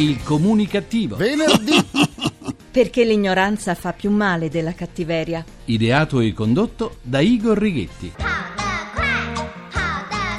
Il 0.00 0.22
comunicativo. 0.22 1.16
Venerdì. 1.16 1.74
Perché 2.72 3.04
l'ignoranza 3.04 3.74
fa 3.74 3.92
più 3.92 4.10
male 4.10 4.48
della 4.48 4.72
cattiveria. 4.72 5.44
Ideato 5.66 6.20
e 6.20 6.32
condotto 6.32 6.96
da 7.02 7.20
Igor 7.20 7.58
Righetti. 7.58 8.29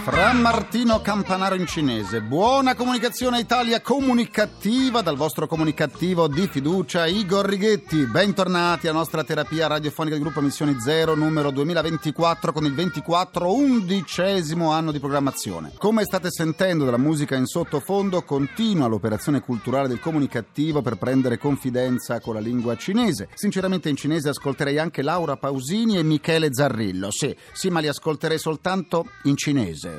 Fra 0.03 0.33
Martino 0.33 0.99
Campanaro 0.99 1.53
in 1.53 1.67
cinese. 1.67 2.21
Buona 2.21 2.73
comunicazione 2.73 3.39
Italia 3.39 3.81
comunicativa 3.81 5.03
dal 5.03 5.15
vostro 5.15 5.45
comunicativo 5.45 6.27
di 6.27 6.47
fiducia 6.47 7.05
Igor 7.05 7.45
Righetti. 7.45 8.07
Bentornati 8.07 8.87
alla 8.87 8.97
nostra 8.97 9.23
terapia 9.23 9.67
radiofonica 9.67 10.15
del 10.15 10.23
gruppo 10.23 10.41
Missioni 10.41 10.79
Zero 10.79 11.13
numero 11.13 11.51
2024 11.51 12.51
con 12.51 12.65
il 12.65 12.73
24 12.73 13.53
undicesimo 13.53 14.71
anno 14.71 14.91
di 14.91 14.97
programmazione. 14.97 15.73
Come 15.77 16.03
state 16.03 16.31
sentendo 16.31 16.83
dalla 16.83 16.97
musica 16.97 17.35
in 17.35 17.45
sottofondo, 17.45 18.23
continua 18.23 18.87
l'operazione 18.87 19.41
culturale 19.41 19.87
del 19.87 19.99
comunicativo 19.99 20.81
per 20.81 20.95
prendere 20.95 21.37
confidenza 21.37 22.19
con 22.19 22.33
la 22.33 22.39
lingua 22.39 22.75
cinese. 22.75 23.29
Sinceramente 23.35 23.87
in 23.89 23.97
cinese 23.97 24.29
ascolterei 24.29 24.79
anche 24.79 25.03
Laura 25.03 25.37
Pausini 25.37 25.99
e 25.99 26.03
Michele 26.03 26.51
Zarrillo. 26.51 27.11
Sì, 27.11 27.35
sì, 27.53 27.69
ma 27.69 27.79
li 27.81 27.87
ascolterei 27.87 28.39
soltanto 28.39 29.05
in 29.25 29.37
cinese. 29.37 29.90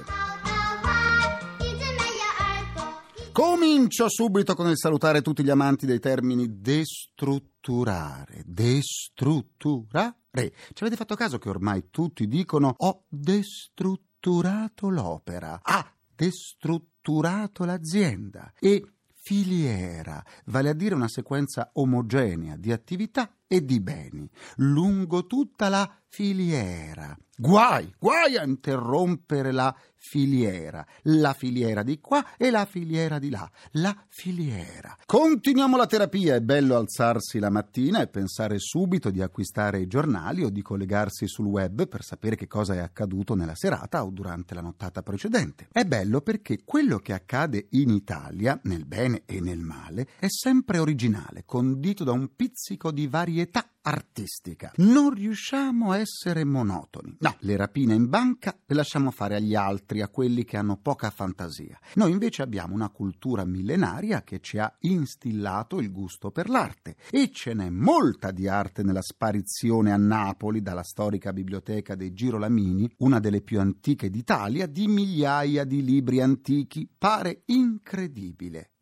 Comincio 3.32 4.10
subito 4.10 4.54
con 4.54 4.68
il 4.68 4.76
salutare 4.76 5.22
tutti 5.22 5.42
gli 5.42 5.48
amanti 5.48 5.86
dei 5.86 5.98
termini 5.98 6.60
destrutturare, 6.60 8.42
destrutturare. 8.44 10.52
Ci 10.72 10.82
avete 10.82 10.96
fatto 10.96 11.14
caso 11.14 11.38
che 11.38 11.48
ormai 11.48 11.84
tutti 11.90 12.26
dicono 12.26 12.74
ho 12.76 13.04
destrutturato 13.08 14.90
l'opera, 14.90 15.60
ha 15.62 15.90
destrutturato 16.14 17.64
l'azienda 17.64 18.52
e 18.58 18.84
filiera, 19.14 20.22
vale 20.46 20.68
a 20.68 20.74
dire 20.74 20.94
una 20.94 21.08
sequenza 21.08 21.70
omogenea 21.74 22.56
di 22.56 22.70
attività 22.70 23.34
e 23.52 23.62
di 23.66 23.80
beni 23.80 24.26
lungo 24.56 25.26
tutta 25.26 25.68
la 25.68 25.86
filiera. 26.08 27.14
Guai, 27.34 27.92
guai 27.98 28.36
a 28.36 28.44
interrompere 28.44 29.52
la 29.52 29.74
filiera, 29.96 30.84
la 31.04 31.32
filiera 31.32 31.82
di 31.82 31.98
qua 32.00 32.36
e 32.36 32.50
la 32.50 32.66
filiera 32.66 33.18
di 33.18 33.30
là, 33.30 33.50
la 33.72 33.96
filiera. 34.08 34.96
Continuiamo 35.06 35.76
la 35.76 35.86
terapia, 35.86 36.34
è 36.34 36.40
bello 36.40 36.76
alzarsi 36.76 37.38
la 37.38 37.50
mattina 37.50 38.00
e 38.00 38.08
pensare 38.08 38.58
subito 38.58 39.10
di 39.10 39.22
acquistare 39.22 39.80
i 39.80 39.86
giornali 39.86 40.44
o 40.44 40.50
di 40.50 40.60
collegarsi 40.60 41.26
sul 41.26 41.46
web 41.46 41.88
per 41.88 42.02
sapere 42.02 42.36
che 42.36 42.46
cosa 42.46 42.74
è 42.74 42.78
accaduto 42.78 43.34
nella 43.34 43.54
serata 43.54 44.04
o 44.04 44.10
durante 44.10 44.54
la 44.54 44.60
nottata 44.60 45.02
precedente. 45.02 45.68
È 45.72 45.84
bello 45.84 46.20
perché 46.20 46.62
quello 46.64 46.98
che 46.98 47.12
accade 47.12 47.68
in 47.70 47.90
Italia, 47.90 48.60
nel 48.64 48.84
bene 48.84 49.22
e 49.24 49.40
nel 49.40 49.60
male, 49.60 50.06
è 50.18 50.28
sempre 50.28 50.78
originale, 50.78 51.44
condito 51.46 52.04
da 52.04 52.12
un 52.12 52.34
pizzico 52.36 52.90
di 52.92 53.06
varietà 53.06 53.41
artistica. 53.82 54.72
Non 54.76 55.10
riusciamo 55.10 55.92
a 55.92 55.98
essere 55.98 56.44
monotoni. 56.44 57.16
No, 57.20 57.36
le 57.40 57.56
rapine 57.56 57.94
in 57.94 58.08
banca 58.08 58.56
le 58.66 58.74
lasciamo 58.74 59.10
fare 59.10 59.36
agli 59.36 59.54
altri, 59.54 60.00
a 60.00 60.08
quelli 60.08 60.44
che 60.44 60.56
hanno 60.56 60.76
poca 60.76 61.10
fantasia. 61.10 61.78
Noi 61.94 62.12
invece 62.12 62.42
abbiamo 62.42 62.74
una 62.74 62.90
cultura 62.90 63.44
millenaria 63.44 64.22
che 64.22 64.40
ci 64.40 64.58
ha 64.58 64.72
instillato 64.80 65.80
il 65.80 65.90
gusto 65.90 66.30
per 66.30 66.48
l'arte 66.48 66.96
e 67.10 67.30
ce 67.32 67.54
n'è 67.54 67.70
molta 67.70 68.30
di 68.30 68.48
arte 68.48 68.82
nella 68.82 69.02
sparizione 69.02 69.92
a 69.92 69.96
Napoli 69.96 70.62
dalla 70.62 70.84
storica 70.84 71.32
biblioteca 71.32 71.94
dei 71.94 72.12
Girolamini, 72.12 72.90
una 72.98 73.18
delle 73.18 73.40
più 73.40 73.58
antiche 73.58 74.10
d'Italia, 74.10 74.66
di 74.66 74.86
migliaia 74.86 75.64
di 75.64 75.82
libri 75.82 76.20
antichi. 76.20 76.88
Pare 76.96 77.42
incredibile. 77.46 78.72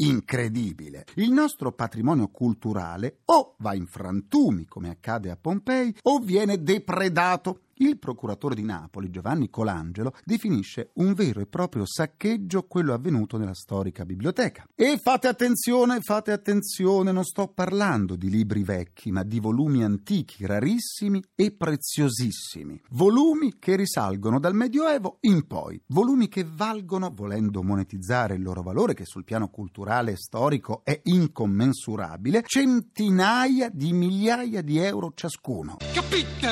Incredibile. 0.00 1.06
Il 1.14 1.32
nostro 1.32 1.72
patrimonio 1.72 2.28
culturale 2.28 3.18
o 3.24 3.56
va 3.58 3.74
in 3.74 3.86
frantumi, 3.86 4.64
come 4.66 4.90
accade 4.90 5.28
a 5.28 5.36
Pompei, 5.36 5.92
o 6.02 6.20
viene 6.20 6.62
depredato 6.62 7.62
il 7.78 7.98
procuratore 7.98 8.54
di 8.54 8.64
Napoli, 8.64 9.10
Giovanni 9.10 9.50
Colangelo, 9.50 10.14
definisce 10.24 10.90
un 10.94 11.14
vero 11.14 11.40
e 11.40 11.46
proprio 11.46 11.84
saccheggio 11.86 12.64
quello 12.64 12.92
avvenuto 12.92 13.36
nella 13.36 13.54
storica 13.54 14.04
biblioteca. 14.04 14.66
E 14.74 14.98
fate 15.02 15.28
attenzione, 15.28 16.00
fate 16.00 16.32
attenzione, 16.32 17.12
non 17.12 17.24
sto 17.24 17.48
parlando 17.48 18.16
di 18.16 18.30
libri 18.30 18.62
vecchi, 18.62 19.10
ma 19.10 19.22
di 19.22 19.40
volumi 19.40 19.84
antichi, 19.84 20.46
rarissimi 20.46 21.22
e 21.34 21.52
preziosissimi. 21.52 22.80
Volumi 22.90 23.58
che 23.58 23.76
risalgono 23.76 24.40
dal 24.40 24.54
Medioevo 24.54 25.18
in 25.22 25.46
poi, 25.46 25.80
volumi 25.88 26.28
che 26.28 26.44
valgono, 26.44 27.12
volendo 27.14 27.62
monetizzare 27.62 28.34
il 28.34 28.42
loro 28.42 28.62
valore, 28.62 28.94
che 28.94 29.04
sul 29.04 29.24
piano 29.24 29.48
culturale 29.48 30.12
e 30.12 30.16
storico 30.16 30.82
è 30.84 31.00
incommensurabile, 31.04 32.42
centinaia 32.46 33.70
di 33.72 33.92
migliaia 33.92 34.62
di 34.62 34.78
euro 34.78 35.12
ciascuno. 35.14 35.76
Capito? 35.92 36.46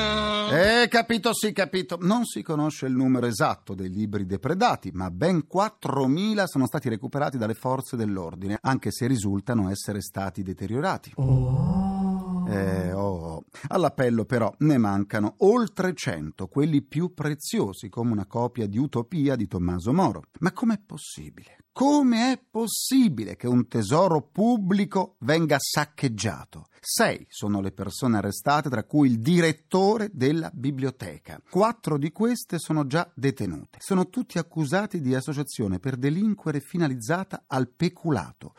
Eh, 0.49 0.87
capito 0.87 1.16
Capito, 1.17 1.33
sì, 1.33 1.51
capito. 1.51 1.97
Non 1.99 2.25
si 2.25 2.43
conosce 2.43 2.85
il 2.85 2.93
numero 2.93 3.25
esatto 3.25 3.73
dei 3.73 3.89
libri 3.89 4.27
depredati, 4.27 4.91
ma 4.93 5.09
ben 5.09 5.47
4.000 5.51 6.43
sono 6.45 6.67
stati 6.67 6.89
recuperati 6.89 7.39
dalle 7.39 7.55
forze 7.55 7.95
dell'ordine, 7.97 8.59
anche 8.61 8.91
se 8.91 9.07
risultano 9.07 9.71
essere 9.71 9.99
stati 10.01 10.43
deteriorati. 10.43 11.13
Oh. 11.15 12.47
Eh, 12.47 12.91
oh. 12.93 13.45
All'appello 13.69 14.25
però 14.25 14.53
ne 14.59 14.77
mancano 14.77 15.33
oltre 15.39 15.93
100, 15.95 16.45
quelli 16.47 16.83
più 16.83 17.15
preziosi, 17.15 17.89
come 17.89 18.11
una 18.11 18.27
copia 18.27 18.67
di 18.67 18.77
Utopia 18.77 19.35
di 19.35 19.47
Tommaso 19.47 19.91
Moro. 19.93 20.21
Ma 20.41 20.51
com'è 20.51 20.79
possibile? 20.85 21.57
Come 21.77 22.31
è 22.31 22.39
possibile 22.49 23.35
che 23.35 23.45
un 23.45 23.67
tesoro 23.67 24.23
pubblico 24.23 25.15
venga 25.19 25.57
saccheggiato? 25.59 26.69
Sei 26.79 27.23
sono 27.29 27.61
le 27.61 27.71
persone 27.71 28.17
arrestate, 28.17 28.67
tra 28.67 28.83
cui 28.83 29.09
il 29.09 29.19
direttore 29.19 30.09
della 30.11 30.49
biblioteca. 30.51 31.39
Quattro 31.47 31.99
di 31.99 32.11
queste 32.11 32.57
sono 32.57 32.87
già 32.87 33.07
detenute. 33.13 33.77
Sono 33.79 34.09
tutti 34.09 34.39
accusati 34.39 35.01
di 35.01 35.13
associazione 35.13 35.77
per 35.77 35.97
delinquere 35.97 36.61
finalizzata 36.61 37.43
al 37.45 37.69
peculato. 37.69 38.55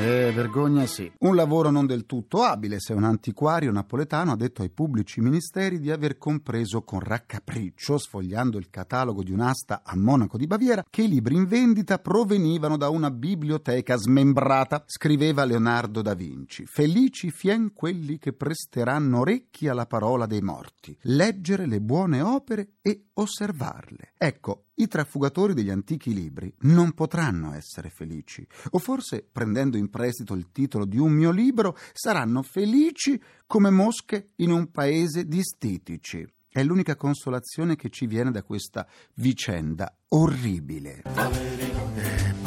Eh, 0.00 0.30
vergogna 0.32 0.86
sì. 0.86 1.10
Un 1.18 1.34
lavoro 1.34 1.70
non 1.70 1.84
del 1.84 2.06
tutto 2.06 2.44
abile 2.44 2.78
se 2.78 2.92
un 2.92 3.02
antiquario 3.02 3.72
napoletano 3.72 4.30
ha 4.30 4.36
detto 4.36 4.62
ai 4.62 4.70
pubblici 4.70 5.20
ministeri 5.20 5.80
di 5.80 5.90
aver 5.90 6.18
compreso 6.18 6.82
con 6.82 7.00
raccapriccio, 7.00 7.98
sfogliando 7.98 8.58
il 8.58 8.70
catalogo 8.70 9.24
di 9.24 9.32
un'asta 9.32 9.82
a 9.84 9.96
Monaco 9.96 10.38
di 10.38 10.46
Baviera, 10.46 10.84
che 10.88 11.02
i 11.02 11.08
libri 11.08 11.34
in 11.34 11.46
vendita 11.46 11.98
provenivano 11.98 12.76
da 12.76 12.90
una 12.90 13.10
biblioteca 13.10 13.96
smembrata. 13.96 14.84
Scriveva 14.86 15.44
Leonardo 15.44 16.00
da 16.00 16.14
Vinci. 16.14 16.64
Felici 16.64 17.32
fien 17.32 17.72
quelli 17.72 18.18
che 18.18 18.32
presteranno 18.32 19.18
orecchi 19.18 19.66
alla 19.66 19.86
parola 19.86 20.26
dei 20.26 20.42
morti. 20.42 20.96
Leggere 21.02 21.66
le 21.66 21.80
buone 21.80 22.20
opere 22.20 22.74
e 22.82 23.06
osservarle. 23.14 24.12
Ecco, 24.16 24.67
i 24.78 24.88
trafugatori 24.88 25.54
degli 25.54 25.70
antichi 25.70 26.12
libri 26.12 26.52
non 26.60 26.92
potranno 26.92 27.54
essere 27.54 27.90
felici, 27.90 28.46
o 28.70 28.78
forse, 28.78 29.26
prendendo 29.30 29.76
in 29.76 29.90
prestito 29.90 30.34
il 30.34 30.50
titolo 30.52 30.84
di 30.84 30.98
un 30.98 31.12
mio 31.12 31.30
libro, 31.30 31.76
saranno 31.92 32.42
felici 32.42 33.20
come 33.46 33.70
mosche 33.70 34.30
in 34.36 34.50
un 34.50 34.70
paese 34.70 35.26
di 35.26 35.42
stitici. 35.42 36.26
È 36.50 36.62
l'unica 36.62 36.96
consolazione 36.96 37.76
che 37.76 37.90
ci 37.90 38.06
viene 38.06 38.30
da 38.30 38.42
questa 38.42 38.86
vicenda 39.14 39.94
orribile. 40.08 41.02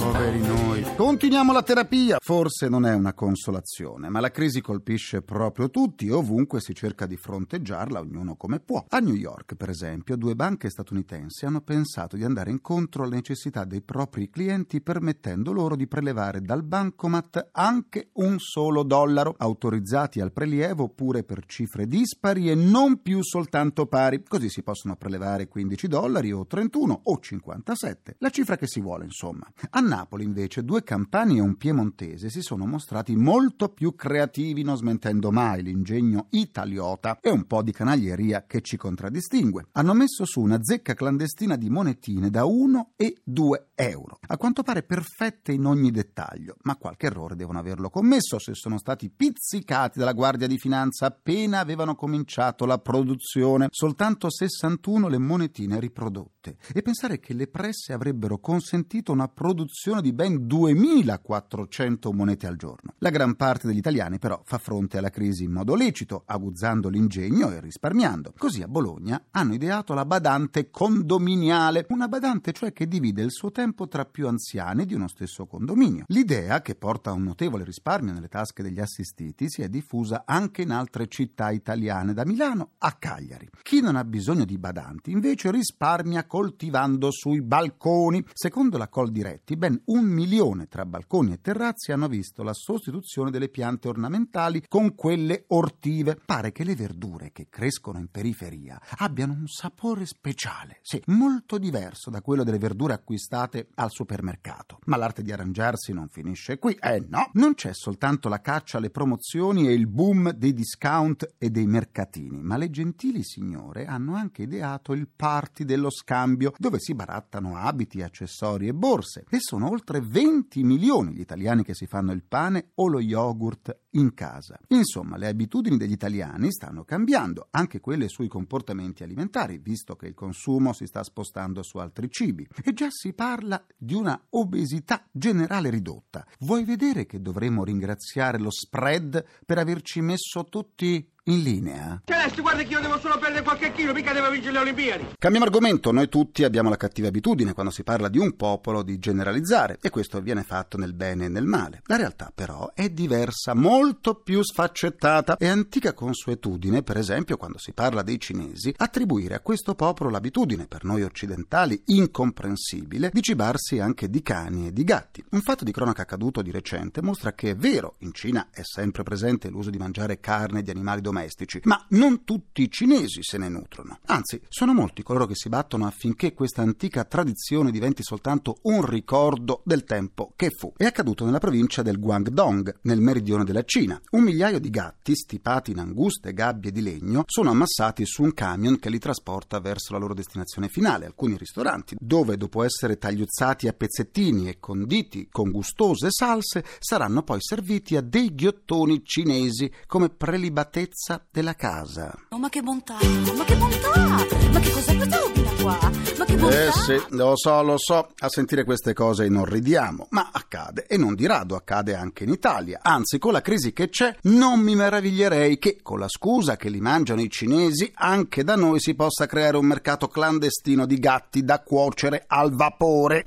Poveri 0.01 0.41
noi. 0.41 0.83
Continuiamo 0.95 1.53
la 1.53 1.61
terapia. 1.61 2.17
Forse 2.19 2.67
non 2.67 2.85
è 2.85 2.93
una 2.93 3.13
consolazione, 3.13 4.09
ma 4.09 4.19
la 4.19 4.31
crisi 4.31 4.59
colpisce 4.59 5.21
proprio 5.21 5.69
tutti 5.69 6.09
ovunque 6.09 6.59
si 6.59 6.73
cerca 6.73 7.05
di 7.05 7.17
fronteggiarla, 7.17 7.99
ognuno 7.99 8.35
come 8.35 8.59
può. 8.59 8.83
A 8.89 8.99
New 8.99 9.13
York, 9.13 9.55
per 9.55 9.69
esempio, 9.69 10.17
due 10.17 10.35
banche 10.35 10.69
statunitensi 10.69 11.45
hanno 11.45 11.61
pensato 11.61 12.15
di 12.15 12.23
andare 12.23 12.49
incontro 12.49 13.03
alle 13.03 13.15
necessità 13.15 13.63
dei 13.63 13.81
propri 13.81 14.29
clienti 14.29 14.81
permettendo 14.81 15.51
loro 15.51 15.75
di 15.75 15.87
prelevare 15.87 16.41
dal 16.41 16.63
bancomat 16.63 17.49
anche 17.51 18.09
un 18.13 18.39
solo 18.39 18.83
dollaro, 18.83 19.35
autorizzati 19.37 20.19
al 20.19 20.31
prelievo 20.31 20.89
pure 20.89 21.23
per 21.23 21.45
cifre 21.45 21.87
dispari 21.87 22.49
e 22.49 22.55
non 22.55 23.01
più 23.01 23.21
soltanto 23.21 23.85
pari. 23.85 24.23
Così 24.27 24.49
si 24.49 24.63
possono 24.63 24.95
prelevare 24.95 25.47
15 25.47 25.87
dollari 25.87 26.31
o 26.31 26.45
31 26.47 27.01
o 27.03 27.19
50 27.19 27.39
57, 27.41 28.15
la 28.19 28.29
cifra 28.29 28.57
che 28.57 28.67
si 28.67 28.79
vuole 28.79 29.05
insomma. 29.05 29.47
A 29.71 29.79
Napoli, 29.91 30.23
invece, 30.23 30.63
due 30.63 30.83
campani 30.83 31.37
e 31.37 31.41
un 31.41 31.57
piemontese 31.57 32.29
si 32.29 32.41
sono 32.41 32.65
mostrati 32.65 33.13
molto 33.17 33.67
più 33.67 33.93
creativi, 33.93 34.63
non 34.63 34.77
smentendo 34.77 35.31
mai 35.31 35.61
l'ingegno 35.63 36.27
italiota 36.29 37.19
e 37.19 37.29
un 37.29 37.45
po' 37.45 37.61
di 37.61 37.73
canaglieria 37.73 38.45
che 38.47 38.61
ci 38.61 38.77
contraddistingue. 38.77 39.67
Hanno 39.73 39.93
messo 39.93 40.23
su 40.23 40.39
una 40.39 40.59
zecca 40.61 40.93
clandestina 40.93 41.57
di 41.57 41.69
monetine 41.69 42.29
da 42.29 42.45
1 42.45 42.93
e 42.95 43.19
2 43.21 43.67
euro, 43.75 44.19
a 44.27 44.37
quanto 44.37 44.63
pare 44.63 44.83
perfette 44.83 45.51
in 45.51 45.65
ogni 45.65 45.91
dettaglio, 45.91 46.55
ma 46.61 46.77
qualche 46.77 47.07
errore 47.07 47.35
devono 47.35 47.59
averlo 47.59 47.89
commesso 47.89 48.39
se 48.39 48.53
sono 48.53 48.77
stati 48.77 49.09
pizzicati 49.09 49.99
dalla 49.99 50.13
Guardia 50.13 50.47
di 50.47 50.57
Finanza 50.57 51.07
appena 51.07 51.59
avevano 51.59 51.95
cominciato 51.95 52.65
la 52.65 52.77
produzione. 52.77 53.67
Soltanto 53.71 54.31
61 54.31 55.09
le 55.09 55.17
monetine 55.17 55.81
riprodotte. 55.81 56.40
E 56.49 56.81
pensare 56.81 57.19
che 57.19 57.33
le 57.33 57.47
presse 57.47 57.93
avrebbero 57.93 58.39
consentito 58.39 59.11
una 59.11 59.27
produzione 59.27 60.01
di 60.01 60.11
ben 60.11 60.47
2400 60.47 62.11
monete 62.11 62.47
al 62.47 62.55
giorno. 62.55 62.95
La 62.97 63.11
gran 63.11 63.35
parte 63.35 63.67
degli 63.67 63.77
italiani 63.77 64.17
però 64.17 64.41
fa 64.43 64.57
fronte 64.57 64.97
alla 64.97 65.09
crisi 65.09 65.43
in 65.43 65.51
modo 65.51 65.75
lecito, 65.75 66.23
aguzzando 66.25 66.89
l'ingegno 66.89 67.51
e 67.51 67.59
risparmiando. 67.59 68.33
Così 68.37 68.63
a 68.63 68.67
Bologna 68.67 69.25
hanno 69.31 69.53
ideato 69.53 69.93
la 69.93 70.05
badante 70.05 70.71
condominiale, 70.71 71.85
una 71.89 72.07
badante 72.07 72.53
cioè 72.53 72.73
che 72.73 72.87
divide 72.87 73.21
il 73.21 73.31
suo 73.31 73.51
tempo 73.51 73.87
tra 73.87 74.05
più 74.05 74.27
anziani 74.27 74.85
di 74.85 74.95
uno 74.95 75.07
stesso 75.07 75.45
condominio. 75.45 76.05
L'idea, 76.07 76.61
che 76.61 76.75
porta 76.75 77.11
a 77.11 77.13
un 77.13 77.23
notevole 77.23 77.63
risparmio 77.63 78.13
nelle 78.13 78.29
tasche 78.29 78.63
degli 78.63 78.79
assistiti, 78.79 79.49
si 79.49 79.61
è 79.61 79.69
diffusa 79.69 80.23
anche 80.25 80.63
in 80.63 80.71
altre 80.71 81.07
città 81.07 81.51
italiane, 81.51 82.13
da 82.13 82.25
Milano 82.25 82.71
a 82.79 82.93
Cagliari. 82.93 83.49
Chi 83.61 83.81
non 83.81 83.95
ha 83.95 84.03
bisogno 84.03 84.45
di 84.45 84.57
badanti 84.57 85.11
invece 85.11 85.51
risparmia 85.51 86.25
coltivando 86.31 87.11
sui 87.11 87.41
balconi. 87.41 88.23
Secondo 88.31 88.77
la 88.77 88.87
Col 88.87 89.11
Diretti, 89.11 89.57
ben 89.57 89.77
un 89.87 90.05
milione 90.05 90.67
tra 90.67 90.85
balconi 90.85 91.33
e 91.33 91.41
terrazzi 91.41 91.91
hanno 91.91 92.07
visto 92.07 92.41
la 92.41 92.53
sostituzione 92.53 93.31
delle 93.31 93.49
piante 93.49 93.89
ornamentali 93.89 94.63
con 94.69 94.95
quelle 94.95 95.43
ortive. 95.47 96.17
Pare 96.25 96.53
che 96.53 96.63
le 96.63 96.73
verdure 96.73 97.33
che 97.33 97.47
crescono 97.49 97.99
in 97.99 98.07
periferia 98.09 98.79
abbiano 98.99 99.33
un 99.33 99.47
sapore 99.47 100.05
speciale, 100.05 100.79
sì, 100.81 101.03
molto 101.07 101.57
diverso 101.57 102.09
da 102.09 102.21
quello 102.21 102.45
delle 102.45 102.59
verdure 102.59 102.93
acquistate 102.93 103.67
al 103.75 103.91
supermercato. 103.91 104.79
Ma 104.85 104.95
l'arte 104.95 105.23
di 105.23 105.33
arrangiarsi 105.33 105.91
non 105.91 106.07
finisce 106.07 106.59
qui. 106.59 106.77
Eh 106.79 107.05
no, 107.09 107.29
non 107.33 107.55
c'è 107.55 107.73
soltanto 107.73 108.29
la 108.29 108.39
caccia 108.39 108.77
alle 108.77 108.89
promozioni 108.89 109.67
e 109.67 109.73
il 109.73 109.87
boom 109.87 110.31
dei 110.31 110.53
discount 110.53 111.35
e 111.37 111.49
dei 111.49 111.67
mercatini, 111.67 112.41
ma 112.41 112.55
le 112.55 112.69
gentili 112.69 113.21
signore 113.21 113.85
hanno 113.85 114.15
anche 114.15 114.43
ideato 114.43 114.93
il 114.93 115.09
party 115.13 115.65
dello 115.65 115.89
scambio, 115.89 116.19
dove 116.57 116.79
si 116.79 116.93
barattano 116.93 117.55
abiti, 117.57 118.01
accessori 118.01 118.67
e 118.67 118.73
borse. 118.73 119.25
E 119.29 119.39
sono 119.39 119.69
oltre 119.69 120.01
20 120.01 120.63
milioni 120.63 121.13
gli 121.13 121.19
italiani 121.19 121.63
che 121.63 121.73
si 121.73 121.85
fanno 121.87 122.11
il 122.11 122.23
pane 122.23 122.71
o 122.75 122.87
lo 122.87 122.99
yogurt 122.99 123.77
in 123.91 124.13
casa. 124.13 124.59
Insomma, 124.69 125.17
le 125.17 125.27
abitudini 125.27 125.77
degli 125.77 125.91
italiani 125.91 126.51
stanno 126.51 126.83
cambiando, 126.83 127.47
anche 127.51 127.79
quelle 127.79 128.07
sui 128.07 128.27
comportamenti 128.27 129.03
alimentari, 129.03 129.57
visto 129.57 129.95
che 129.95 130.07
il 130.07 130.13
consumo 130.13 130.73
si 130.73 130.85
sta 130.85 131.03
spostando 131.03 131.63
su 131.63 131.77
altri 131.77 132.09
cibi. 132.09 132.47
E 132.63 132.73
già 132.73 132.87
si 132.89 133.13
parla 133.13 133.63
di 133.75 133.93
una 133.93 134.19
obesità 134.29 135.05
generale 135.11 135.69
ridotta. 135.69 136.25
Vuoi 136.39 136.63
vedere 136.63 137.05
che 137.05 137.21
dovremmo 137.21 137.63
ringraziare 137.63 138.37
lo 138.37 138.51
spread 138.51 139.23
per 139.45 139.57
averci 139.57 140.01
messo 140.01 140.45
tutti 140.45 141.09
in 141.25 141.43
linea? 141.43 142.01
Celeste, 142.05 142.41
guarda 142.41 142.63
che 142.63 142.71
io 142.73 142.79
devo 142.79 142.99
solo 142.99 143.17
perdere 143.19 143.43
qualche 143.43 143.71
chilo, 143.73 143.93
mica 143.93 144.13
devo 144.13 144.29
vincere 144.29 144.53
le 144.53 144.59
Olimpiadi. 144.59 145.07
Cambiamo 145.17 145.45
argomento, 145.45 145.91
noi 145.91 146.09
tutti 146.09 146.43
abbiamo 146.43 146.69
la 146.69 146.77
cattiva 146.77 147.09
abitudine 147.09 147.53
quando 147.53 147.71
si 147.71 147.83
parla 147.83 148.09
di 148.09 148.17
un 148.17 148.35
popolo 148.35 148.81
di 148.81 148.97
generalizzare 148.97 149.77
e 149.81 149.89
questo 149.89 150.19
viene 150.21 150.43
fatto 150.43 150.77
nel 150.77 150.93
bene 150.93 151.25
e 151.25 151.29
nel 151.29 151.45
male. 151.45 151.81
La 151.85 151.97
realtà 151.97 152.31
però 152.33 152.71
è 152.73 152.89
diversa, 152.89 153.53
molto 153.53 153.80
più 154.23 154.43
sfaccettata. 154.43 155.37
È 155.37 155.47
antica 155.47 155.93
consuetudine, 155.93 156.83
per 156.83 156.97
esempio, 156.97 157.37
quando 157.37 157.57
si 157.57 157.73
parla 157.73 158.03
dei 158.03 158.19
cinesi, 158.19 158.73
attribuire 158.77 159.35
a 159.35 159.39
questo 159.39 159.75
popolo 159.75 160.09
l'abitudine, 160.09 160.67
per 160.67 160.83
noi 160.83 161.01
occidentali 161.01 161.81
incomprensibile, 161.85 163.09
di 163.11 163.21
cibarsi 163.21 163.79
anche 163.79 164.09
di 164.09 164.21
cani 164.21 164.67
e 164.67 164.73
di 164.73 164.83
gatti. 164.83 165.23
Un 165.31 165.41
fatto 165.41 165.63
di 165.63 165.71
cronaca 165.71 166.03
accaduto 166.03 166.41
di 166.41 166.51
recente 166.51 167.01
mostra 167.01 167.33
che 167.33 167.51
è 167.51 167.55
vero, 167.55 167.95
in 167.99 168.13
Cina 168.13 168.49
è 168.51 168.61
sempre 168.63 169.03
presente 169.03 169.49
l'uso 169.49 169.69
di 169.69 169.77
mangiare 169.77 170.19
carne 170.19 170.61
di 170.61 170.69
animali 170.69 171.01
domestici, 171.01 171.59
ma 171.63 171.83
non 171.89 172.23
tutti 172.23 172.61
i 172.61 172.69
cinesi 172.69 173.23
se 173.23 173.37
ne 173.37 173.49
nutrono. 173.49 173.99
Anzi, 174.05 174.39
sono 174.47 174.73
molti 174.73 175.01
coloro 175.03 175.25
che 175.25 175.35
si 175.35 175.49
battono 175.49 175.87
affinché 175.87 176.33
questa 176.33 176.61
antica 176.61 177.03
tradizione 177.03 177.71
diventi 177.71 178.03
soltanto 178.03 178.59
un 178.63 178.85
ricordo 178.85 179.61
del 179.65 179.83
tempo 179.83 180.33
che 180.35 180.51
fu. 180.51 180.71
È 180.77 180.85
accaduto 180.85 181.25
nella 181.25 181.39
provincia 181.39 181.81
del 181.81 181.99
Guangdong, 181.99 182.79
nel 182.83 183.01
meridione 183.01 183.43
della 183.43 183.63
Cina. 183.63 183.69
Un 183.73 184.23
migliaio 184.23 184.59
di 184.59 184.69
gatti, 184.69 185.15
stipati 185.15 185.71
in 185.71 185.79
anguste 185.79 186.33
gabbie 186.33 186.73
di 186.73 186.81
legno, 186.81 187.23
sono 187.25 187.51
ammassati 187.51 188.05
su 188.05 188.21
un 188.21 188.33
camion 188.33 188.77
che 188.77 188.89
li 188.89 188.99
trasporta 188.99 189.61
verso 189.61 189.93
la 189.93 189.99
loro 189.99 190.13
destinazione 190.13 190.67
finale, 190.67 191.05
alcuni 191.05 191.37
ristoranti, 191.37 191.95
dove 191.97 192.35
dopo 192.35 192.63
essere 192.63 192.97
tagliuzzati 192.97 193.69
a 193.69 193.73
pezzettini 193.73 194.49
e 194.49 194.59
conditi 194.59 195.29
con 195.31 195.51
gustose 195.51 196.07
salse, 196.09 196.65
saranno 196.79 197.23
poi 197.23 197.37
serviti 197.39 197.95
a 197.95 198.01
dei 198.01 198.35
ghiottoni 198.35 199.05
cinesi 199.05 199.71
come 199.87 200.09
prelibatezza 200.09 201.25
della 201.31 201.55
casa. 201.55 202.13
Oh, 202.31 202.39
ma 202.39 202.49
che 202.49 202.61
bontà, 202.61 202.95
ma 203.37 203.43
che 203.45 203.55
bontà! 203.55 204.49
Ma 204.51 204.59
che 204.59 204.71
cos'è 204.71 204.97
questa 204.97 205.50
qua? 205.61 205.77
Ma 206.17 206.25
che 206.25 206.35
bontà! 206.35 206.65
Eh 206.65 206.71
sì, 206.71 207.01
lo 207.09 207.33
so, 207.35 207.61
lo 207.61 207.77
so, 207.77 208.09
a 208.17 208.29
sentire 208.29 208.63
queste 208.63 208.93
cose 208.93 209.25
inorridiamo, 209.25 210.07
ma 210.09 210.29
accade 210.31 210.85
e 210.87 210.97
non 210.97 211.15
di 211.15 211.25
rado 211.25 211.55
accade 211.55 211.95
anche 211.95 212.23
in 212.23 212.31
Italia. 212.31 212.79
Anzi, 212.81 213.19
con 213.19 213.31
la 213.31 213.41
crisi 213.41 213.73
che 213.73 213.89
c'è, 213.89 214.15
non 214.23 214.59
mi 214.59 214.75
meraviglierei 214.75 215.57
che, 215.59 215.79
con 215.81 215.99
la 215.99 216.09
scusa 216.09 216.57
che 216.57 216.69
li 216.69 216.79
mangiano 216.79 217.21
i 217.21 217.29
cinesi, 217.29 217.91
anche 217.95 218.43
da 218.43 218.55
noi 218.55 218.79
si 218.79 218.95
possa 218.95 219.25
creare 219.25 219.57
un 219.57 219.65
mercato 219.65 220.07
clandestino 220.07 220.85
di 220.85 220.99
gatti 220.99 221.43
da 221.43 221.59
cuocere 221.59 222.23
al 222.27 222.53
vapore. 222.53 223.25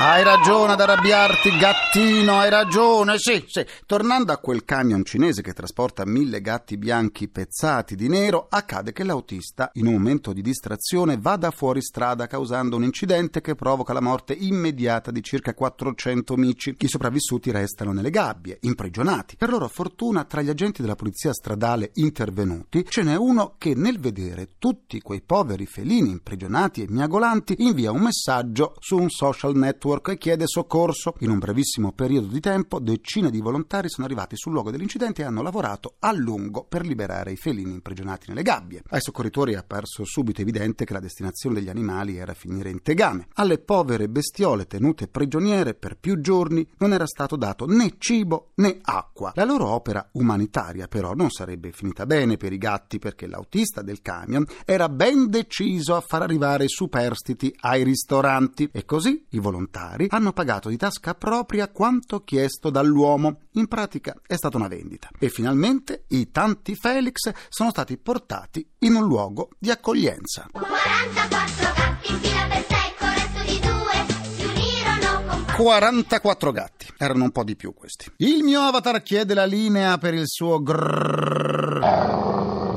Hai 0.00 0.22
ragione 0.22 0.74
ad 0.74 0.80
arrabbiarti, 0.80 1.56
gattino, 1.58 2.38
hai 2.38 2.48
ragione, 2.48 3.18
sì, 3.18 3.42
sì. 3.48 3.66
Tornando 3.84 4.30
a 4.30 4.36
quel 4.36 4.64
camion 4.64 5.04
cinese 5.04 5.42
che 5.42 5.52
trasporta 5.52 6.06
mille 6.06 6.40
gatti 6.40 6.78
bianchi 6.78 7.26
pezzati 7.26 7.96
di 7.96 8.06
nero, 8.06 8.46
accade 8.48 8.92
che 8.92 9.02
l'autista, 9.02 9.70
in 9.72 9.88
un 9.88 9.94
momento 9.94 10.32
di 10.32 10.40
distrazione, 10.40 11.18
vada 11.18 11.50
fuori 11.50 11.82
strada 11.82 12.28
causando 12.28 12.76
un 12.76 12.84
incidente 12.84 13.40
che 13.40 13.56
provoca 13.56 13.92
la 13.92 14.00
morte 14.00 14.34
immediata 14.34 15.10
di 15.10 15.20
circa 15.20 15.52
400 15.52 16.36
mici. 16.36 16.76
I 16.78 16.86
sopravvissuti 16.86 17.50
restano 17.50 17.92
nelle 17.92 18.10
gabbie, 18.10 18.58
imprigionati. 18.60 19.34
Per 19.34 19.50
loro 19.50 19.66
fortuna, 19.66 20.22
tra 20.22 20.42
gli 20.42 20.48
agenti 20.48 20.80
della 20.80 20.94
polizia 20.94 21.32
stradale 21.32 21.90
intervenuti, 21.94 22.86
ce 22.88 23.02
n'è 23.02 23.16
uno 23.16 23.56
che 23.58 23.74
nel 23.74 23.98
vedere 23.98 24.50
tutti 24.60 25.00
quei 25.00 25.22
poveri 25.22 25.66
felini 25.66 26.10
imprigionati 26.10 26.82
e 26.82 26.86
miagolanti 26.88 27.56
invia 27.58 27.90
un 27.90 28.02
messaggio 28.02 28.76
su 28.78 28.96
un 28.96 29.10
social 29.10 29.56
network 29.56 29.86
e 29.88 30.18
chiede 30.18 30.46
soccorso. 30.46 31.14
In 31.20 31.30
un 31.30 31.38
brevissimo 31.38 31.92
periodo 31.92 32.26
di 32.26 32.40
tempo, 32.40 32.78
decine 32.78 33.30
di 33.30 33.40
volontari 33.40 33.88
sono 33.88 34.06
arrivati 34.06 34.36
sul 34.36 34.52
luogo 34.52 34.70
dell'incidente 34.70 35.22
e 35.22 35.24
hanno 35.24 35.40
lavorato 35.40 35.94
a 36.00 36.12
lungo 36.12 36.64
per 36.64 36.84
liberare 36.84 37.32
i 37.32 37.36
felini 37.36 37.72
imprigionati 37.72 38.26
nelle 38.28 38.42
gabbie. 38.42 38.82
Ai 38.90 39.00
soccorritori 39.00 39.54
è 39.54 39.56
apparso 39.56 40.04
subito 40.04 40.42
evidente 40.42 40.84
che 40.84 40.92
la 40.92 41.00
destinazione 41.00 41.54
degli 41.54 41.70
animali 41.70 42.18
era 42.18 42.34
finire 42.34 42.68
in 42.68 42.82
tegame. 42.82 43.28
Alle 43.34 43.58
povere 43.58 44.10
bestiole 44.10 44.66
tenute 44.66 45.08
prigioniere 45.08 45.72
per 45.72 45.96
più 45.96 46.20
giorni 46.20 46.68
non 46.78 46.92
era 46.92 47.06
stato 47.06 47.36
dato 47.36 47.64
né 47.64 47.94
cibo 47.96 48.50
né 48.56 48.78
acqua. 48.82 49.32
La 49.36 49.44
loro 49.44 49.68
opera 49.68 50.06
umanitaria 50.12 50.86
però 50.86 51.14
non 51.14 51.30
sarebbe 51.30 51.72
finita 51.72 52.04
bene 52.04 52.36
per 52.36 52.52
i 52.52 52.58
gatti 52.58 52.98
perché 52.98 53.26
l'autista 53.26 53.80
del 53.80 54.02
camion 54.02 54.44
era 54.66 54.90
ben 54.90 55.30
deciso 55.30 55.96
a 55.96 56.02
far 56.02 56.20
arrivare 56.20 56.64
i 56.64 56.68
superstiti 56.68 57.56
ai 57.60 57.84
ristoranti 57.84 58.68
e 58.70 58.84
così 58.84 59.24
i 59.30 59.38
volontari 59.38 59.76
hanno 60.08 60.32
pagato 60.32 60.68
di 60.68 60.76
tasca 60.76 61.14
propria 61.14 61.68
quanto 61.68 62.24
chiesto 62.24 62.70
dall'uomo. 62.70 63.42
In 63.52 63.68
pratica 63.68 64.14
è 64.26 64.36
stata 64.36 64.56
una 64.56 64.68
vendita. 64.68 65.08
E 65.18 65.28
finalmente 65.28 66.04
i 66.08 66.30
tanti 66.30 66.74
Felix 66.74 67.30
sono 67.48 67.70
stati 67.70 67.96
portati 67.96 68.66
in 68.80 68.94
un 68.94 69.04
luogo 69.04 69.50
di 69.58 69.70
accoglienza. 69.70 70.48
44 70.52 71.72
gatti 71.74 72.12
in 72.12 72.18
fila 72.18 72.46
per 72.48 72.64
secco, 72.68 73.04
resto 73.06 73.42
di 73.44 73.60
due 73.60 74.06
si 74.36 74.44
unirono 74.44 75.24
con 75.26 75.44
44 75.56 76.52
gatti. 76.52 76.86
Erano 76.98 77.24
un 77.24 77.30
po' 77.30 77.44
di 77.44 77.56
più 77.56 77.74
questi. 77.74 78.10
Il 78.18 78.42
mio 78.42 78.62
avatar 78.62 79.02
chiede 79.02 79.34
la 79.34 79.46
linea 79.46 79.98
per 79.98 80.14
il 80.14 80.26
suo 80.26 80.62
grrrr. 80.62 82.16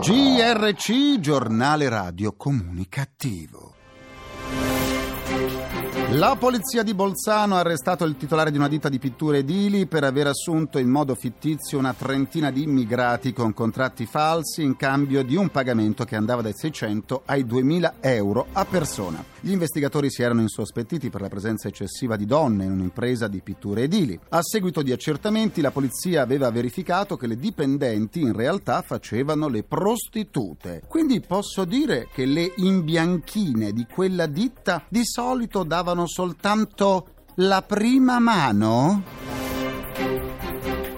GRC, 0.02 1.20
giornale 1.20 1.88
radio 1.90 2.34
comunicativo. 2.34 3.76
La 6.16 6.36
polizia 6.36 6.84
di 6.84 6.94
Bolzano 6.94 7.56
ha 7.56 7.60
arrestato 7.60 8.04
il 8.04 8.18
titolare 8.18 8.52
di 8.52 8.58
una 8.58 8.68
ditta 8.68 8.90
di 8.90 9.00
pitture 9.00 9.38
edili 9.38 9.86
per 9.86 10.04
aver 10.04 10.28
assunto 10.28 10.78
in 10.78 10.90
modo 10.90 11.16
fittizio 11.16 11.78
una 11.78 11.94
trentina 11.94 12.52
di 12.52 12.64
immigrati 12.64 13.32
con 13.32 13.54
contratti 13.54 14.06
falsi 14.06 14.62
in 14.62 14.76
cambio 14.76 15.24
di 15.24 15.38
un 15.38 15.48
pagamento 15.48 16.04
che 16.04 16.18
andava 16.18 16.42
dai 16.42 16.52
600 16.54 17.22
ai 17.28 17.46
2000 17.46 17.94
euro 18.02 18.48
a 18.52 18.66
persona. 18.66 19.24
Gli 19.40 19.52
investigatori 19.52 20.12
si 20.12 20.22
erano 20.22 20.42
insospettiti 20.42 21.10
per 21.10 21.22
la 21.22 21.30
presenza 21.30 21.70
eccessiva 21.70 22.18
di 22.18 22.26
donne 22.26 22.66
in 22.66 22.72
un'impresa 22.72 23.30
di 23.30 23.40
pitture 23.40 23.84
edili. 23.84 24.20
A 24.30 24.42
seguito 24.44 24.82
di 24.82 24.92
accertamenti 24.92 25.62
la 25.62 25.72
polizia 25.72 26.22
aveva 26.22 26.52
verificato 26.52 27.16
che 27.16 27.26
le 27.26 27.38
dipendenti 27.38 28.20
in 28.20 28.34
realtà 28.34 28.82
facevano 28.82 29.48
le 29.48 29.64
prostitute. 29.64 30.84
Quindi 30.90 31.22
posso 31.22 31.64
dire 31.64 32.10
che 32.14 32.26
le 32.26 32.52
imbianchine 32.58 33.72
di 33.72 33.88
quella 33.92 34.26
ditta 34.26 34.84
di 34.90 35.06
solito 35.06 35.64
davano 35.64 36.00
soltanto 36.08 37.08
la 37.36 37.62
prima 37.62 38.20
mano? 38.20 39.04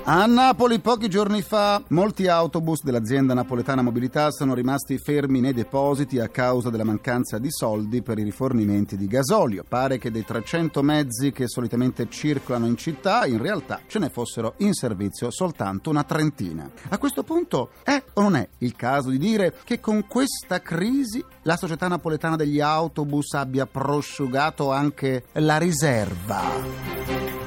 A 0.06 0.26
Napoli 0.26 0.82
pochi 0.82 1.08
giorni 1.08 1.42
fa 1.42 1.82
molti 1.90 2.28
autobus 2.28 2.84
dell'azienda 2.84 3.34
napoletana 3.34 3.82
Mobilità 3.82 4.32
sono 4.32 4.54
rimasti 4.54 4.98
fermi 4.98 5.40
nei 5.40 5.54
depositi 5.54 6.20
a 6.20 6.28
causa 6.28 6.70
della 6.70 6.84
mancanza 6.84 7.40
di 7.40 7.50
soldi 7.50 8.02
per 8.02 8.20
i 8.20 8.24
rifornimenti 8.24 8.98
di 8.98 9.08
gasolio. 9.08 9.64
Pare 9.66 9.98
che 10.00 10.12
dei 10.12 10.26
300 10.26 10.82
mezzi 10.84 11.32
che 11.32 11.48
solitamente 11.48 12.10
circolano 12.10 12.66
in 12.66 12.76
città 12.76 13.26
in 13.26 13.42
realtà 13.42 13.80
ce 13.88 14.00
ne 14.00 14.10
fossero 14.10 14.56
in 14.58 14.74
servizio 14.74 15.32
soltanto 15.32 15.90
una 15.90 16.04
trentina. 16.04 16.70
A 16.90 16.98
questo 16.98 17.24
punto 17.24 17.70
è 17.82 18.04
o 18.16 18.22
non 18.22 18.36
è 18.36 18.46
il 18.58 18.76
caso 18.76 19.10
di 19.10 19.18
dire 19.18 19.54
che 19.64 19.80
con 19.80 20.06
questa 20.06 20.62
crisi 20.62 21.24
la 21.44 21.56
società 21.56 21.88
napoletana 21.88 22.36
degli 22.36 22.60
autobus 22.60 23.36
abbia 23.36 23.66
prosciugato 23.66 24.70
anche 24.70 25.24
la 25.32 25.58
riserva? 25.58 27.43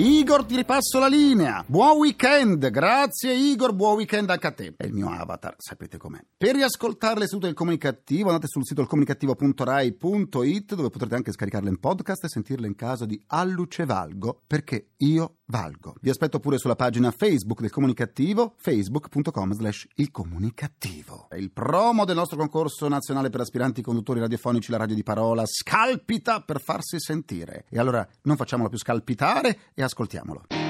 Igor, 0.00 0.46
ti 0.46 0.56
ripasso 0.56 0.98
la 0.98 1.08
linea. 1.08 1.62
Buon 1.66 1.98
weekend. 1.98 2.70
Grazie, 2.70 3.34
Igor. 3.34 3.74
Buon 3.74 3.96
weekend 3.96 4.30
anche 4.30 4.46
a 4.46 4.50
te. 4.50 4.72
È 4.74 4.86
il 4.86 4.94
mio 4.94 5.10
avatar, 5.10 5.56
sapete 5.58 5.98
com'è. 5.98 6.24
Per 6.38 6.54
riascoltare 6.54 7.20
le 7.20 7.26
del 7.38 7.52
comunicativo, 7.52 8.28
andate 8.28 8.46
sul 8.46 8.64
sito 8.64 8.80
ilcomunicativo.rai.it 8.80 10.74
dove 10.74 10.88
potrete 10.88 11.14
anche 11.14 11.32
scaricarle 11.32 11.68
in 11.68 11.78
podcast 11.78 12.24
e 12.24 12.28
sentirle 12.28 12.66
in 12.66 12.76
caso 12.76 13.04
di 13.04 13.22
alluce 13.26 13.84
valgo, 13.84 14.40
perché 14.46 14.92
io 14.96 15.39
valgo. 15.50 15.94
Vi 16.00 16.08
aspetto 16.08 16.40
pure 16.40 16.56
sulla 16.56 16.76
pagina 16.76 17.10
Facebook 17.10 17.60
del 17.60 17.70
comunicativo, 17.70 18.54
facebook.com 18.56 19.52
slash 19.52 19.86
il 19.96 20.10
comunicativo. 20.10 21.28
Il 21.36 21.50
promo 21.50 22.06
del 22.06 22.16
nostro 22.16 22.38
concorso 22.38 22.88
nazionale 22.88 23.28
per 23.28 23.40
aspiranti 23.40 23.82
conduttori 23.82 24.20
radiofonici 24.20 24.70
La 24.70 24.78
Radio 24.78 24.94
di 24.94 25.02
Parola 25.02 25.42
scalpita 25.44 26.40
per 26.40 26.60
farsi 26.60 26.98
sentire. 26.98 27.66
E 27.68 27.78
allora 27.78 28.06
non 28.22 28.36
facciamolo 28.36 28.70
più 28.70 28.78
scalpitare 28.78 29.58
e 29.74 29.82
ascoltiamolo. 29.82 30.69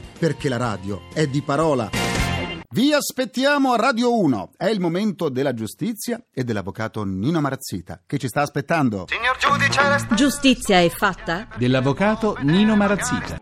perché 0.17 0.49
la 0.49 0.57
radio 0.57 1.01
è 1.13 1.27
di 1.27 1.41
parola. 1.41 1.89
Vi 2.73 2.93
aspettiamo 2.93 3.73
a 3.73 3.75
Radio 3.75 4.17
1. 4.17 4.51
È 4.55 4.67
il 4.67 4.79
momento 4.79 5.27
della 5.27 5.53
giustizia 5.53 6.23
e 6.33 6.45
dell'avvocato 6.45 7.03
Nino 7.03 7.41
Marazzita 7.41 8.01
che 8.05 8.17
ci 8.17 8.29
sta 8.29 8.43
aspettando. 8.43 9.07
Signor 9.09 9.35
giudice, 9.37 9.89
resta... 9.89 10.15
Giustizia 10.15 10.79
è 10.79 10.89
fatta? 10.89 11.49
Dell'avvocato 11.57 12.37
Nino 12.39 12.77
Marazzita. 12.77 13.37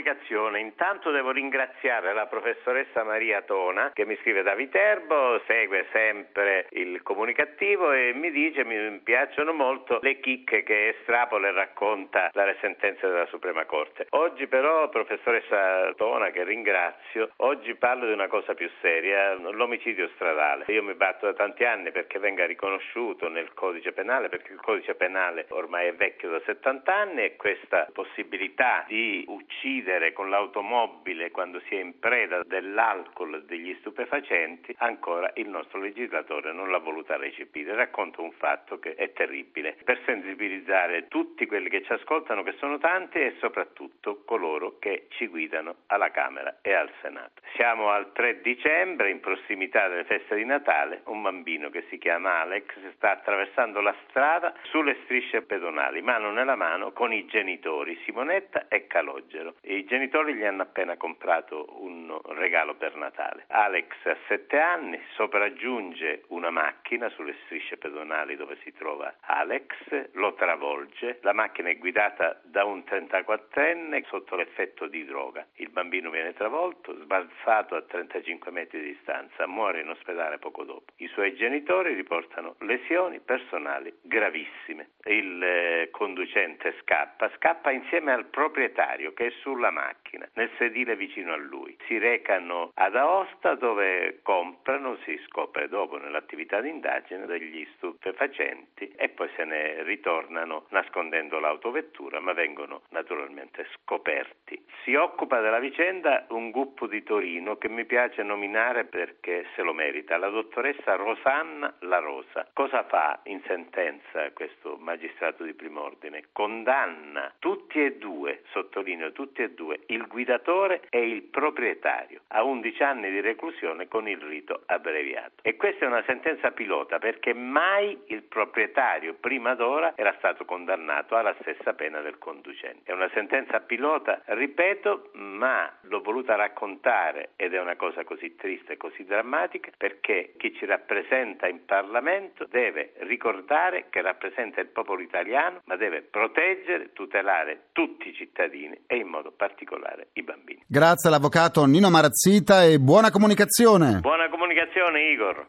Comunicazione. 0.00 0.60
Intanto 0.60 1.10
devo 1.10 1.30
ringraziare 1.30 2.14
la 2.14 2.24
professoressa 2.24 3.04
Maria 3.04 3.42
Tona 3.42 3.90
che 3.92 4.06
mi 4.06 4.16
scrive 4.22 4.42
da 4.42 4.54
Viterbo, 4.54 5.42
segue 5.46 5.88
sempre 5.92 6.68
il 6.70 7.02
comunicativo 7.02 7.92
e 7.92 8.12
mi 8.14 8.30
dice 8.30 8.64
mi 8.64 8.98
piacciono 9.00 9.52
molto 9.52 9.98
le 10.00 10.18
chicche 10.20 10.62
che 10.62 10.96
estrapola 10.96 11.48
e 11.48 11.52
racconta 11.52 12.30
dalle 12.32 12.56
sentenze 12.62 13.06
della 13.06 13.26
Suprema 13.26 13.66
Corte. 13.66 14.06
Oggi 14.10 14.46
però, 14.46 14.88
professoressa 14.88 15.92
Tona, 15.96 16.30
che 16.30 16.44
ringrazio, 16.44 17.32
oggi 17.36 17.74
parlo 17.74 18.06
di 18.06 18.12
una 18.12 18.28
cosa 18.28 18.54
più 18.54 18.70
seria, 18.80 19.34
l'omicidio 19.34 20.08
stradale. 20.14 20.64
Io 20.68 20.82
mi 20.82 20.94
batto 20.94 21.26
da 21.26 21.34
tanti 21.34 21.64
anni 21.64 21.90
perché 21.90 22.18
venga 22.18 22.46
riconosciuto 22.46 23.28
nel 23.28 23.52
codice 23.52 23.92
penale, 23.92 24.30
perché 24.30 24.52
il 24.52 24.60
codice 24.60 24.94
penale 24.94 25.44
ormai 25.50 25.88
è 25.88 25.94
vecchio 25.94 26.30
da 26.30 26.40
70 26.46 26.94
anni 26.94 27.24
e 27.24 27.36
questa 27.36 27.86
possibilità 27.92 28.84
di 28.88 29.24
uccidere 29.28 29.89
con 30.12 30.30
l'automobile 30.30 31.30
quando 31.30 31.60
si 31.66 31.74
è 31.74 31.80
in 31.80 31.98
preda 31.98 32.42
dell'alcol 32.44 33.34
e 33.34 33.42
degli 33.44 33.74
stupefacenti, 33.80 34.74
ancora 34.78 35.30
il 35.34 35.48
nostro 35.48 35.80
legislatore 35.80 36.52
non 36.52 36.70
l'ha 36.70 36.78
voluta 36.78 37.16
recepire. 37.16 37.74
Racconto 37.74 38.22
un 38.22 38.32
fatto 38.32 38.78
che 38.78 38.94
è 38.94 39.12
terribile, 39.12 39.76
per 39.84 40.00
sensibilizzare 40.04 41.08
tutti 41.08 41.46
quelli 41.46 41.68
che 41.68 41.82
ci 41.82 41.92
ascoltano, 41.92 42.42
che 42.42 42.54
sono 42.58 42.78
tanti, 42.78 43.18
e 43.18 43.36
soprattutto 43.40 44.22
coloro 44.24 44.78
che 44.78 45.06
ci 45.10 45.26
guidano 45.26 45.76
alla 45.86 46.10
Camera 46.10 46.58
e 46.62 46.72
al 46.72 46.90
Senato. 47.02 47.42
Siamo 47.54 47.90
al 47.90 48.12
3 48.12 48.40
dicembre, 48.40 49.10
in 49.10 49.20
prossimità 49.20 49.88
delle 49.88 50.04
feste 50.04 50.36
di 50.36 50.44
Natale, 50.44 51.02
un 51.06 51.22
bambino 51.22 51.70
che 51.70 51.84
si 51.88 51.98
chiama 51.98 52.40
Alex 52.40 52.64
sta 52.94 53.12
attraversando 53.12 53.80
la 53.80 53.94
strada 54.08 54.54
sulle 54.64 54.96
strisce 55.04 55.42
pedonali, 55.42 56.02
mano 56.02 56.30
nella 56.30 56.56
mano 56.56 56.92
con 56.92 57.12
i 57.12 57.26
genitori 57.26 57.98
Simonetta 58.04 58.68
e 58.68 58.86
Calogero. 58.86 59.54
I 59.62 59.79
genitori 59.84 60.34
gli 60.34 60.44
hanno 60.44 60.62
appena 60.62 60.96
comprato 60.96 61.66
un 61.82 62.18
regalo 62.34 62.74
per 62.74 62.94
Natale. 62.96 63.44
Alex 63.48 63.94
ha 64.04 64.16
sette 64.26 64.58
anni, 64.58 65.00
sopraggiunge 65.14 66.24
una 66.28 66.50
macchina 66.50 67.08
sulle 67.10 67.36
strisce 67.44 67.76
pedonali 67.76 68.36
dove 68.36 68.56
si 68.62 68.72
trova 68.72 69.14
Alex, 69.20 70.10
lo 70.12 70.34
travolge, 70.34 71.18
la 71.22 71.32
macchina 71.32 71.68
è 71.68 71.78
guidata 71.78 72.40
da 72.44 72.64
un 72.64 72.82
34enne 72.86 74.04
sotto 74.06 74.36
l'effetto 74.36 74.86
di 74.86 75.04
droga. 75.04 75.46
Il 75.56 75.70
bambino 75.70 76.10
viene 76.10 76.34
travolto, 76.34 76.96
sbalzato 77.00 77.76
a 77.76 77.82
35 77.82 78.50
metri 78.50 78.80
di 78.80 78.92
distanza, 78.92 79.46
muore 79.46 79.80
in 79.80 79.88
ospedale 79.88 80.38
poco 80.38 80.64
dopo. 80.64 80.92
I 80.96 81.06
suoi 81.08 81.34
genitori 81.34 81.94
riportano 81.94 82.56
lesioni 82.60 83.20
personali 83.20 83.92
gravissime. 84.02 84.90
Il 85.04 85.42
eh, 85.42 85.88
conducente 85.90 86.74
scappa, 86.80 87.30
scappa 87.36 87.70
insieme 87.70 88.12
al 88.12 88.26
proprietario 88.26 89.12
che 89.12 89.26
è 89.26 89.30
sulla 89.40 89.69
macchina, 89.70 90.28
nel 90.34 90.50
sedile 90.58 90.96
vicino 90.96 91.32
a 91.32 91.36
lui. 91.36 91.76
Si 91.86 91.98
recano 91.98 92.70
ad 92.74 92.96
Aosta 92.96 93.54
dove 93.54 94.20
comprano, 94.22 94.96
si 95.04 95.18
scopre 95.26 95.68
dopo 95.68 95.96
nell'attività 95.96 96.60
di 96.60 96.68
indagine, 96.68 97.26
degli 97.26 97.66
stupefacenti 97.76 98.92
e 98.96 99.08
poi 99.08 99.28
se 99.36 99.44
ne 99.44 99.82
ritornano 99.82 100.66
nascondendo 100.70 101.38
l'autovettura, 101.38 102.20
ma 102.20 102.32
vengono 102.32 102.82
naturalmente 102.90 103.66
scoperti. 103.74 104.62
Si 104.84 104.94
occupa 104.94 105.40
della 105.40 105.58
vicenda 105.58 106.26
un 106.30 106.50
gruppo 106.50 106.86
di 106.86 107.02
Torino 107.02 107.56
che 107.56 107.68
mi 107.68 107.84
piace 107.84 108.22
nominare 108.22 108.84
perché 108.84 109.46
se 109.54 109.62
lo 109.62 109.72
merita, 109.72 110.16
la 110.16 110.28
dottoressa 110.28 110.94
Rosanna 110.94 111.74
La 111.80 111.98
Rosa. 111.98 112.48
Cosa 112.52 112.84
fa 112.84 113.20
in 113.24 113.40
sentenza 113.46 114.30
questo 114.32 114.76
magistrato 114.78 115.44
di 115.44 115.54
prim'ordine? 115.54 116.28
Condanna 116.32 117.32
tutti 117.38 117.82
e 117.82 117.96
due, 117.96 118.42
sottolineo 118.50 119.12
tutti 119.12 119.42
e 119.42 119.49
due, 119.54 119.80
il 119.86 120.06
guidatore 120.06 120.82
e 120.90 121.08
il 121.08 121.22
proprietario 121.22 122.22
a 122.28 122.42
11 122.42 122.82
anni 122.82 123.10
di 123.10 123.20
reclusione 123.20 123.88
con 123.88 124.08
il 124.08 124.18
rito 124.18 124.62
abbreviato. 124.66 125.42
E 125.42 125.56
questa 125.56 125.84
è 125.84 125.88
una 125.88 126.04
sentenza 126.06 126.50
pilota 126.50 126.98
perché 126.98 127.32
mai 127.32 127.98
il 128.06 128.22
proprietario 128.22 129.14
prima 129.14 129.54
d'ora 129.54 129.92
era 129.96 130.14
stato 130.18 130.44
condannato 130.44 131.16
alla 131.16 131.34
stessa 131.40 131.74
pena 131.74 132.00
del 132.00 132.18
conducente. 132.18 132.90
È 132.90 132.94
una 132.94 133.10
sentenza 133.12 133.60
pilota, 133.60 134.22
ripeto, 134.24 135.10
ma 135.14 135.70
l'ho 135.82 136.00
voluta 136.00 136.34
raccontare 136.36 137.30
ed 137.36 137.54
è 137.54 137.60
una 137.60 137.76
cosa 137.76 138.04
così 138.04 138.34
triste 138.36 138.76
così 138.76 139.04
drammatica 139.04 139.70
perché 139.76 140.34
chi 140.36 140.54
ci 140.54 140.66
rappresenta 140.66 141.48
in 141.48 141.64
Parlamento 141.64 142.46
deve 142.46 142.92
ricordare 143.00 143.86
che 143.90 144.00
rappresenta 144.00 144.60
il 144.60 144.68
popolo 144.68 145.02
italiano, 145.02 145.60
ma 145.64 145.76
deve 145.76 146.02
proteggere, 146.02 146.92
tutelare 146.92 147.68
tutti 147.72 148.08
i 148.08 148.14
cittadini 148.14 148.78
e 148.86 148.96
in 148.96 149.08
modo 149.08 149.32
particolare 149.40 150.10
i 150.12 150.22
bambini. 150.22 150.62
Grazie 150.66 151.08
all'avvocato 151.08 151.64
Nino 151.64 151.88
Marazzita 151.88 152.64
e 152.64 152.78
buona 152.78 153.10
comunicazione. 153.10 154.00
Buona 154.00 154.28
comunicazione 154.28 155.10
Igor. 155.12 155.48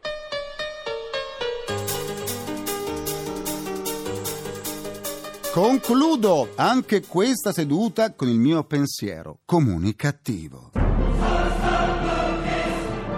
Concludo 5.52 6.54
anche 6.56 7.02
questa 7.06 7.52
seduta 7.52 8.16
con 8.16 8.30
il 8.30 8.40
mio 8.40 8.64
pensiero 8.64 9.40
comunicativo. 9.44 10.91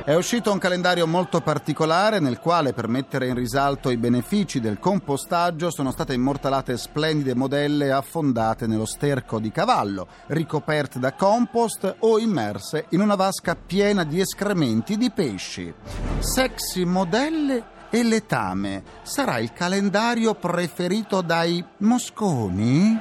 È 0.05 0.13
uscito 0.13 0.51
un 0.51 0.57
calendario 0.57 1.07
molto 1.07 1.39
particolare 1.39 2.19
nel 2.19 2.39
quale 2.39 2.73
per 2.73 2.89
mettere 2.89 3.27
in 3.27 3.35
risalto 3.35 3.89
i 3.89 3.95
benefici 3.95 4.59
del 4.59 4.77
compostaggio 4.77 5.71
sono 5.71 5.91
state 5.91 6.13
immortalate 6.13 6.75
splendide 6.75 7.33
modelle 7.33 7.89
affondate 7.89 8.67
nello 8.67 8.83
sterco 8.83 9.39
di 9.39 9.49
cavallo, 9.49 10.07
ricoperte 10.27 10.99
da 10.99 11.13
compost 11.13 11.95
o 11.99 12.19
immerse 12.19 12.87
in 12.89 12.99
una 12.99 13.15
vasca 13.15 13.55
piena 13.55 14.03
di 14.03 14.19
escrementi 14.19 14.97
di 14.97 15.09
pesci. 15.09 15.73
Sexy 16.19 16.83
modelle 16.83 17.63
e 17.89 18.03
letame 18.03 18.83
sarà 19.03 19.39
il 19.39 19.53
calendario 19.53 20.33
preferito 20.33 21.21
dai 21.21 21.63
mosconi? 21.77 22.99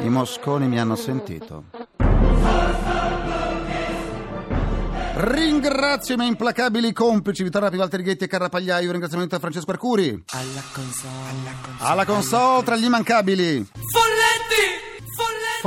I 0.00 0.08
mosconi 0.08 0.66
mi 0.66 0.80
hanno 0.80 0.96
sentito. 0.96 1.86
Ringrazio 5.20 6.14
i 6.14 6.16
miei 6.16 6.28
implacabili 6.28 6.92
complici 6.92 7.42
Vittorio 7.42 7.70
Pivalterighetti 7.70 8.22
e 8.22 8.26
Carra 8.28 8.48
Pagliaio. 8.48 8.84
Un 8.84 8.92
ringraziamento 8.92 9.34
a 9.34 9.40
Francesco 9.40 9.72
Arcuri. 9.72 10.22
Alla 10.26 10.62
console, 10.72 11.10
alla 11.28 11.54
console. 11.60 11.90
Alla 11.90 12.04
console 12.04 12.62
tra 12.62 12.76
gli 12.76 12.84
immancabili. 12.84 13.66
Folletti! 13.92 14.07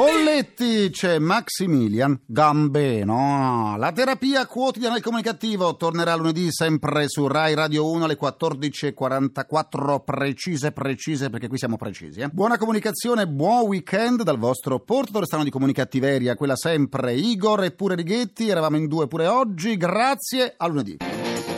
Folletti 0.03 0.89
c'è 0.89 1.19
Maximilian 1.19 2.21
Gambeno. 2.25 3.75
La 3.77 3.91
terapia 3.91 4.47
quotidiana 4.47 4.95
del 4.95 5.03
comunicativo 5.03 5.77
tornerà 5.77 6.15
lunedì 6.15 6.47
sempre 6.49 7.07
su 7.07 7.27
Rai 7.27 7.53
Radio 7.53 7.87
1 7.87 8.05
alle 8.05 8.17
14.44 8.19 10.03
precise 10.03 10.71
precise 10.71 11.29
perché 11.29 11.47
qui 11.47 11.59
siamo 11.59 11.77
precisi. 11.77 12.21
eh. 12.21 12.29
Buona 12.29 12.57
comunicazione, 12.57 13.27
buon 13.27 13.67
weekend 13.67 14.23
dal 14.23 14.39
vostro 14.39 14.79
portatore 14.79 15.27
strano 15.27 15.43
di 15.43 15.51
comunicattiveria, 15.51 16.33
quella 16.33 16.55
sempre 16.55 17.13
Igor 17.13 17.65
e 17.65 17.69
pure 17.69 17.93
Righetti. 17.93 18.49
Eravamo 18.49 18.77
in 18.77 18.87
due 18.87 19.07
pure 19.07 19.27
oggi. 19.27 19.77
Grazie, 19.77 20.55
a 20.57 20.65
lunedì. 20.65 20.97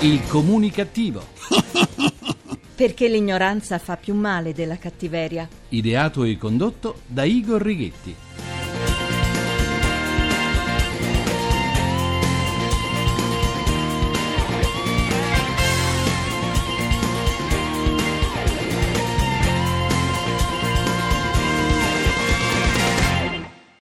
Il 0.02 0.22
comunicativo. 0.28 1.24
Perché 2.76 3.08
l'ignoranza 3.08 3.78
fa 3.78 3.96
più 3.96 4.14
male 4.16 4.52
della 4.52 4.78
cattiveria. 4.78 5.48
Ideato 5.70 6.26
e 6.26 6.38
condotto 6.38 7.04
da 7.06 7.24
Igor 7.24 7.62
Righetti. 7.62 8.32